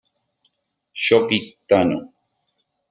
[1.03, 1.97] Sho Kitano